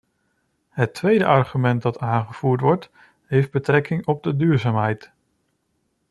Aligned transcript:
Het 0.69 0.93
tweede 0.93 1.25
argument 1.25 1.81
dat 1.81 1.99
aangevoerd 1.99 2.61
wordt, 2.61 2.89
heeft 3.25 3.51
betrekking 3.51 4.05
op 4.07 4.23
de 4.23 4.35
duurzaamheid. 4.35 5.11